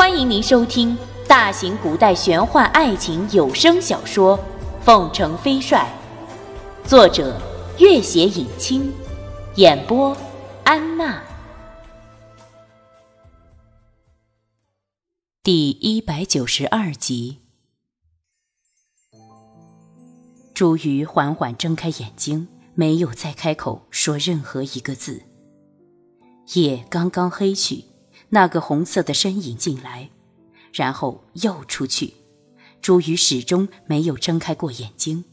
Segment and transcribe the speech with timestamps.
[0.00, 0.96] 欢迎您收听
[1.28, 4.38] 大型古代玄幻爱情有声小说
[4.82, 5.86] 《凤城飞帅》，
[6.88, 7.38] 作者：
[7.78, 8.90] 月写影清，
[9.56, 10.16] 演播：
[10.64, 11.22] 安娜。
[15.42, 17.40] 第一百九十二集，
[20.54, 25.22] 朱瑜缓缓睁开眼睛，没有再开口说任何一个字。
[26.54, 27.89] 夜刚刚黑去。
[28.30, 30.08] 那个红色的身影进来，
[30.72, 32.14] 然后又出去。
[32.80, 35.24] 朱宇始终没有睁开过眼睛。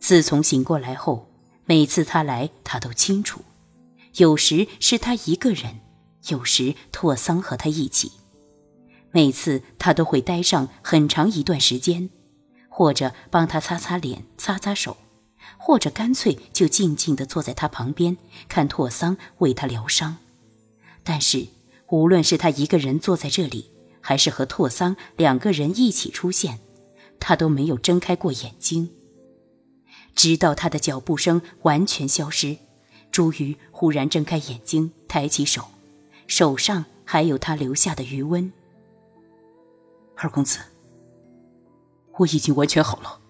[0.00, 1.30] 自从醒过来后，
[1.66, 3.42] 每次他来，他都清楚。
[4.16, 5.80] 有时是他一个人，
[6.28, 8.10] 有时拓桑和他一起。
[9.12, 12.08] 每次他都会待上很长一段时间，
[12.70, 14.96] 或者帮他擦擦脸、擦擦手，
[15.58, 18.16] 或者干脆就静静地坐在他旁边，
[18.48, 20.16] 看拓桑为他疗伤。
[21.04, 21.46] 但是。
[21.90, 23.70] 无论是他一个人坐在这里，
[24.00, 26.58] 还是和拓桑两个人一起出现，
[27.18, 28.90] 他都没有睁开过眼睛。
[30.14, 32.56] 直到他的脚步声完全消失，
[33.10, 35.64] 朱瑜忽然睁开眼睛，抬起手，
[36.26, 38.52] 手上还有他留下的余温。
[40.16, 40.58] 二公子，
[42.18, 43.20] 我已经完全好了。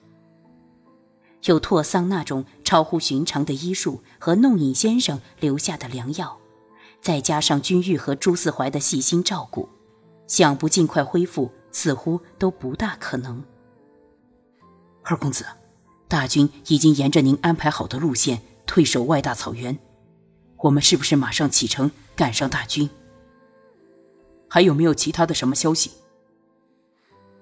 [1.45, 6.39] 有拓桑那种超乎寻常的医术和弄影先生留下的良药。
[7.01, 9.69] 再加上君玉和朱四怀的细心照顾，
[10.27, 13.43] 想不尽快恢复似乎都不大可能。
[15.03, 15.47] 二公子，
[16.07, 19.79] 大军已经沿着您安排好的路线退守外大草原，
[20.59, 22.91] 我们是不是马上启程赶上大军？
[24.49, 25.93] 还有没有其他的什么消息？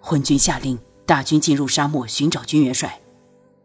[0.01, 3.01] 昏君下令大军进入沙漠寻找军元帅，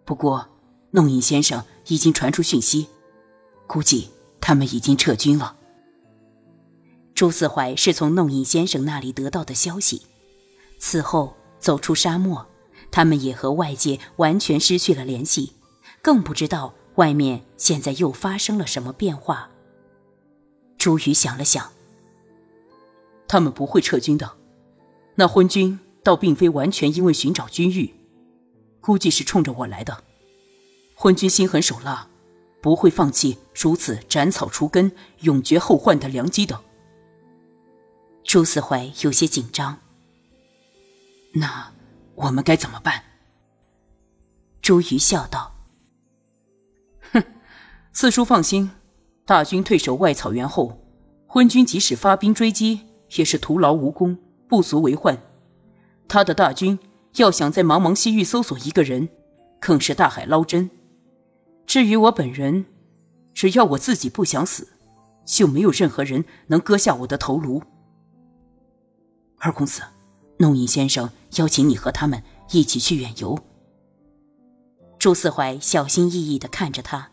[0.06, 0.48] 不过
[0.92, 2.88] 弄影先生已经传出讯息，
[3.68, 5.58] 估计他们已经撤军了。
[7.22, 10.02] 朱四怀是从弄影先生那里得到的消息。
[10.80, 12.48] 此后走出沙漠，
[12.90, 15.54] 他们也和外界完全失去了联系，
[16.02, 19.52] 更不知道外面现在又发生了什么变化。
[20.80, 21.72] 朱宇想了想，
[23.28, 24.32] 他们不会撤军的。
[25.14, 27.94] 那昏君倒并非完全因为寻找君玉，
[28.80, 29.96] 估计是冲着我来的。
[30.96, 32.08] 昏君心狠手辣，
[32.64, 36.60] 不会放弃如此斩草除根、永绝后患的良机的。
[38.32, 39.78] 朱四怀有些紧张。
[41.34, 41.70] 那
[42.16, 43.04] 我们该怎么办？
[44.62, 45.54] 朱瑜笑道
[47.12, 47.22] ：“哼，
[47.92, 48.72] 四叔放心，
[49.26, 50.82] 大军退守外草原后，
[51.28, 52.88] 昏君即使发兵追击，
[53.18, 55.22] 也是徒劳无功，不足为患。
[56.08, 56.80] 他的大军
[57.16, 59.10] 要想在茫茫西域搜索一个人，
[59.60, 60.70] 更是大海捞针。
[61.68, 62.66] 至于我本人，
[63.34, 64.70] 只要我自己不想死，
[65.26, 67.62] 就没有任何人能割下我的头颅。”
[69.44, 69.82] 二公子，
[70.38, 72.22] 弄影先生邀请你和他们
[72.52, 73.40] 一起去远游。
[75.00, 77.10] 朱四怀小心翼翼的看着他。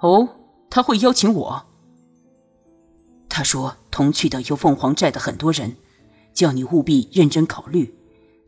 [0.00, 0.28] 哦，
[0.68, 1.66] 他会邀请我。
[3.30, 5.76] 他说同去的有凤凰寨的很多人，
[6.34, 7.94] 叫你务必认真考虑，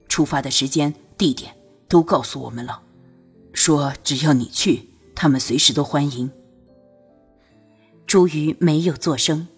[0.06, 1.56] 出发的时间、地点
[1.88, 2.82] 都告诉我们了，
[3.54, 6.30] 说只要你去，他们随时都欢迎。
[8.06, 9.48] 朱瑜没有作声。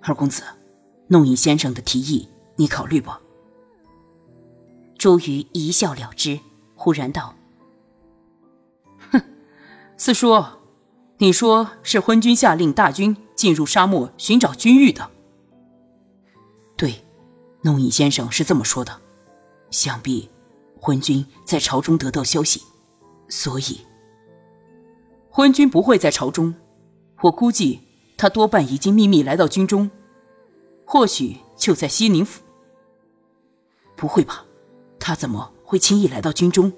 [0.00, 0.42] 二公子。
[1.08, 3.10] 弄影先生的提议，你考虑不？
[4.98, 6.40] 朱瑜一笑了之，
[6.74, 7.34] 忽然道
[9.12, 9.22] ：“哼，
[9.96, 10.42] 四叔，
[11.18, 15.10] 你说是昏君下令大军进入沙漠寻找君玉的？
[16.76, 17.04] 对，
[17.62, 19.00] 弄影先生是这么说的。
[19.70, 20.28] 想必
[20.80, 22.62] 昏君在朝中得到消息，
[23.28, 23.80] 所以
[25.30, 26.54] 昏君不会在朝中。
[27.22, 27.80] 我估计
[28.16, 29.88] 他多半已经秘密来到军中。”
[30.86, 32.42] 或许就在西宁府。
[33.96, 34.44] 不会吧？
[34.98, 36.72] 他怎么会轻易来到军中？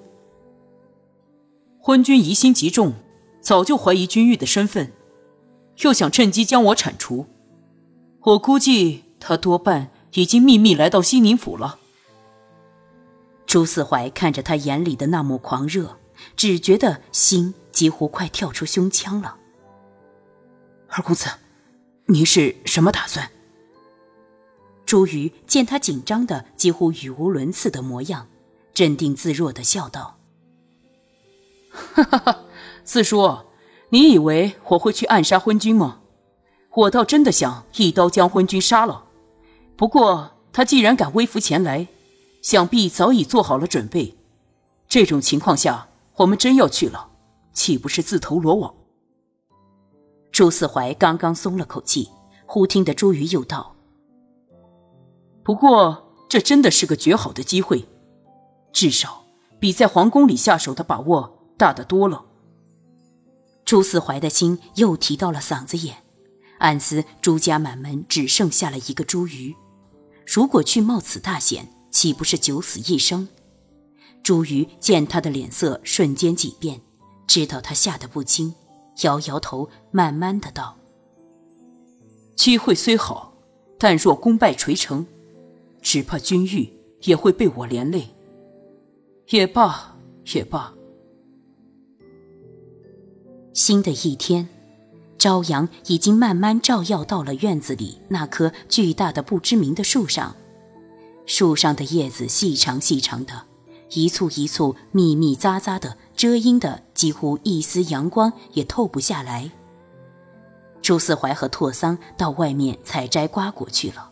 [1.79, 2.93] 昏君疑心极重，
[3.39, 4.91] 早就怀疑君玉的身份，
[5.77, 7.27] 又想趁机将我铲除。
[8.21, 11.79] 我估计他多半已经秘密来到西宁府了。
[13.45, 15.97] 朱四怀看着他眼里的那抹狂热，
[16.35, 19.37] 只觉得心几乎快跳出胸腔了。
[20.87, 21.29] 二公子，
[22.05, 23.31] 您是什么打算？
[24.89, 28.27] 朱瑜见他紧张的几乎语无伦次的模样，
[28.73, 30.17] 镇定自若的笑道
[31.69, 32.39] ：“哈哈哈，
[32.83, 33.37] 四叔，
[33.89, 35.99] 你以为我会去暗杀昏君吗？
[36.73, 39.05] 我倒真的想一刀将昏君杀了。
[39.75, 41.87] 不过他既然敢微服前来，
[42.41, 44.17] 想必早已做好了准备。
[44.87, 47.11] 这种情况下，我们真要去了，
[47.53, 48.73] 岂不是自投罗网？”
[50.33, 52.09] 朱四怀刚刚松了口气，
[52.47, 53.75] 忽听得朱瑜又道。
[55.43, 57.87] 不过这真的是个绝好的机会，
[58.71, 59.25] 至少
[59.59, 62.25] 比在皇宫里下手的把握大得多了。
[63.65, 66.03] 朱思怀的心又提到了嗓子眼，
[66.59, 69.55] 暗思朱家满门只剩下了一个朱瑜，
[70.25, 73.27] 如果去冒此大险，岂不是九死一生？
[74.21, 76.81] 朱瑜见他的脸色瞬间几变，
[77.25, 78.53] 知道他吓得不轻，
[79.03, 80.77] 摇摇头，慢慢的道
[82.35, 83.33] ：“机会虽好，
[83.77, 85.05] 但若功败垂成，
[85.81, 86.71] 只怕君玉
[87.01, 88.07] 也会被我连累。
[89.29, 89.95] 也罢，
[90.33, 90.73] 也罢。”
[93.53, 94.47] 新的一天，
[95.17, 100.35] 朝阳已经慢慢照耀到了院子里那棵巨大的不知名的树上。
[101.25, 103.43] 树上的叶子细长细长的，
[103.91, 109.51] 一簇一簇密密匝匝的，遮阴的几乎一丝阳光也透不下来。
[110.81, 114.08] 朱四怀和拓桑到外面采摘瓜果去了，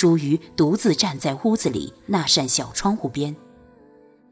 [0.00, 3.36] 朱瑜独自站在屋子里那扇小窗户边，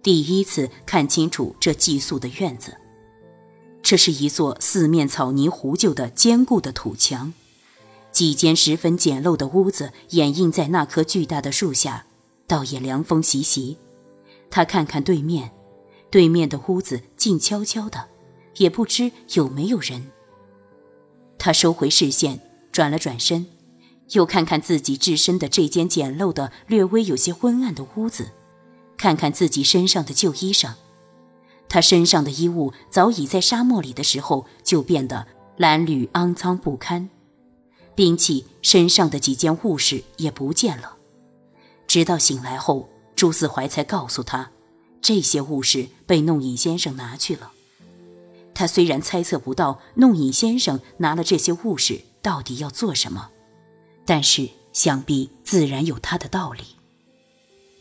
[0.03, 2.75] 第一次看清楚这寄宿的院子。
[3.83, 7.35] 这是一座四面草泥糊就的坚固的土墙，
[8.11, 12.07] 几间十分简陋的屋子掩映在那棵巨大的树下，
[12.47, 13.77] 倒也凉风习习。
[14.49, 15.51] 他看看对面，
[16.11, 18.09] 对面的屋子静悄悄的，
[18.57, 20.11] 也不知有没有人。
[21.39, 22.41] 他收回视线，
[22.73, 23.45] 转了转身，
[24.11, 28.31] 又看看自己置身的这间简陋的、略微有些昏暗的屋子，
[28.97, 30.73] 看看自己身上的旧衣裳。
[31.69, 35.27] 他身上的衣物早已在沙漠里的时候就变得
[35.59, 37.11] 褴褛肮脏不堪，
[37.95, 40.97] 兵器身上的几件物事也不见了。
[41.87, 44.51] 直到醒来后，朱四怀才告诉他，
[45.03, 47.53] 这些物事被弄影先生拿去了。
[48.55, 53.31] 他虽然猜测不到弄影先生拿了这些物事到底要做什么，
[54.09, 56.63] 但是想必自然有他的道理。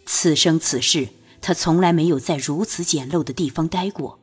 [0.06, 1.08] 此生此世。
[1.40, 4.20] 他从来没有在如此简陋的地方待过，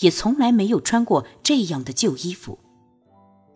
[0.00, 2.58] 也从来没有穿过这样的旧衣服。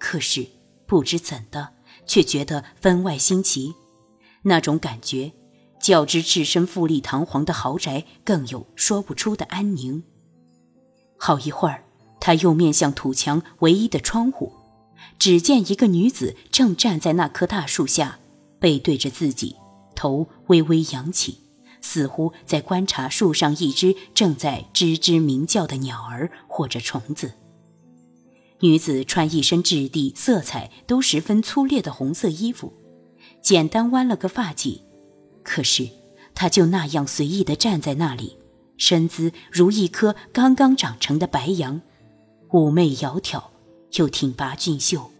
[0.00, 0.48] 可是
[0.86, 1.74] 不知怎的，
[2.06, 3.74] 却觉得分外新奇。
[4.42, 5.32] 那种感觉，
[5.78, 10.02] 较之置身富丽堂皇的豪宅，更有说不出的安宁。
[11.18, 11.84] 好一会儿，
[12.18, 14.50] 他又面向土墙唯一的窗户，
[15.18, 18.18] 只见一个女子正站在那棵大树下，
[18.58, 19.56] 背对着自己，
[19.94, 21.38] 头微微扬起。
[21.80, 27.32] 似乎在观察树上一只正在吱吱鸣叫的鸟儿或者虫子。
[28.60, 32.72] 女子穿一身质地、色彩都十分粗劣的红色衣服，
[33.42, 34.80] 简单弯了个发髻，
[35.42, 35.86] 可是
[36.34, 38.38] 她就那样随意地站在那里，
[38.78, 41.82] 身姿如一棵刚刚长成的白杨，
[42.48, 43.42] 妩媚窈窕，
[43.96, 45.10] 又挺拔俊秀。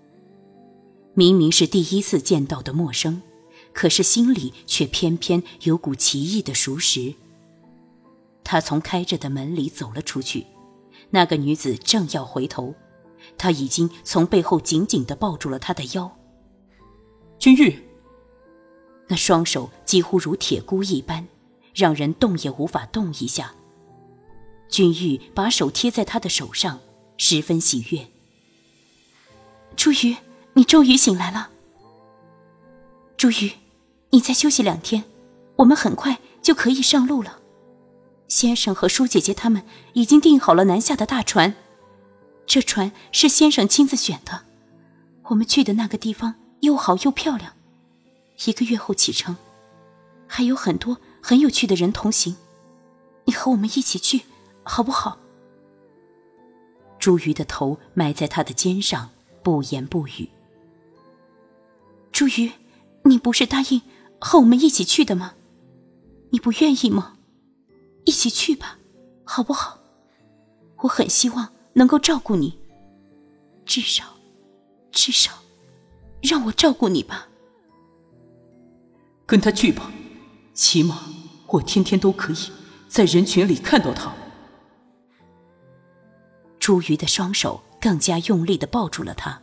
[1.15, 3.23] 明明是第一次见到的陌生。
[3.73, 7.13] 可是心里却偏偏有股奇异的熟识。
[8.45, 10.47] 他从开着的门里走了出去，
[11.11, 12.73] 那个女子正要回头，
[13.37, 16.17] 他已经从背后紧紧地抱住了她的腰。
[17.37, 17.77] 君玉，
[19.09, 21.27] 那双手几乎如铁箍一般，
[21.75, 23.53] 让人动也无法动一下。
[24.69, 26.79] 君玉把手贴在他的手上，
[27.17, 28.07] 十分喜悦。
[29.77, 30.17] 朱瑜，
[30.55, 31.51] 你终于醒来了。
[33.17, 33.53] 朱瑜。
[34.11, 35.03] 你再休息两天，
[35.57, 37.41] 我们很快就可以上路了。
[38.29, 41.53] 先生和舒姐姐他们已经订好了南下的大船，
[42.47, 44.43] 这船是先生亲自选的。
[45.25, 47.55] 我们去的那个地方又好又漂亮，
[48.47, 49.37] 一个月后启程，
[50.29, 52.37] 还有很多很有趣的人同行。
[53.25, 54.23] 你和我们一起去，
[54.63, 55.19] 好不好？
[57.01, 59.11] 朱瑜的头埋在他的肩上，
[59.45, 60.29] 不言不语。
[62.11, 62.51] 朱瑜，
[63.05, 63.83] 你不是答应？
[64.19, 65.35] 和我们一起去的吗？
[66.31, 67.19] 你不愿意吗？
[68.07, 68.79] 一起去吧，
[69.23, 69.79] 好不好？
[70.79, 72.59] 我很希望能够照顾你，
[73.67, 74.17] 至少，
[74.91, 75.31] 至少，
[76.23, 77.29] 让我照顾你吧。
[79.27, 79.93] 跟他去吧，
[80.55, 81.05] 起码
[81.49, 82.51] 我天天都可以
[82.89, 84.11] 在人群里看到他。
[86.59, 89.43] 朱瑜的双手更加用力的抱住了他，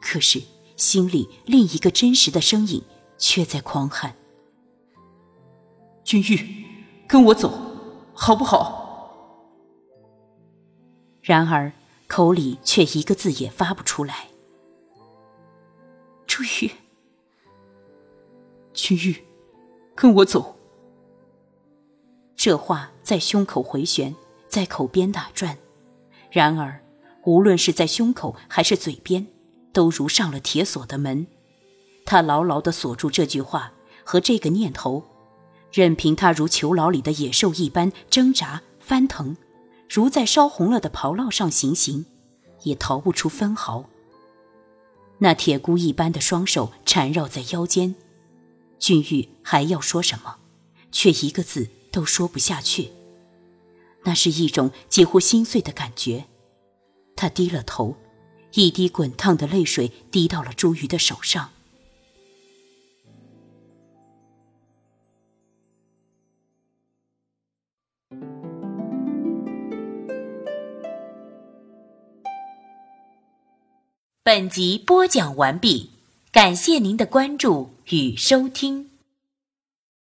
[0.00, 0.40] 可是
[0.78, 2.82] 心里另一个真实的声音。
[3.22, 4.16] 却在狂喊
[6.02, 6.64] ：“君玉，
[7.06, 7.52] 跟我走，
[8.14, 9.44] 好不好？”
[11.20, 11.70] 然而
[12.08, 14.28] 口里却一个字也发不出来。
[16.26, 16.70] 朱玉，
[18.72, 19.22] 君玉，
[19.94, 20.56] 跟我走。
[22.34, 24.16] 这话在胸口回旋，
[24.48, 25.58] 在口边打转。
[26.30, 26.82] 然而，
[27.24, 29.26] 无论是在胸口还是嘴边，
[29.72, 31.26] 都如上了铁锁的门。
[32.04, 33.72] 他牢牢地锁住这句话，
[34.04, 35.04] 和这个念头，
[35.72, 39.36] 任凭他如囚牢里的野兽一般挣扎翻腾，
[39.88, 42.06] 如在烧红了的炮烙上行刑，
[42.62, 43.84] 也逃不出分毫。
[45.18, 47.94] 那铁箍一般的双手缠绕在腰间，
[48.78, 50.36] 俊玉还要说什么，
[50.90, 52.90] 却一个字都说不下去。
[54.04, 56.24] 那是一种几乎心碎的感觉。
[57.16, 57.96] 他低了头，
[58.54, 61.50] 一滴滚烫的泪水滴到了朱瑜的手上。
[74.22, 75.90] 本集播讲完毕，
[76.30, 78.89] 感谢您的关注与收听。